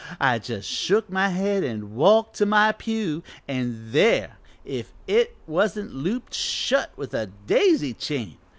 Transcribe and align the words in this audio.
I 0.19 0.39
just 0.39 0.67
shook 0.67 1.11
my 1.11 1.29
head 1.29 1.63
an' 1.63 1.93
walked 1.93 2.35
to 2.37 2.47
my 2.47 2.71
pew, 2.71 3.21
an' 3.47 3.91
there, 3.91 4.39
if 4.65 4.91
it 5.05 5.37
wasn't 5.45 5.93
looped 5.93 6.33
shut 6.33 6.91
with 6.97 7.13
a 7.13 7.27
daisy 7.45 7.93
chain! 7.93 8.37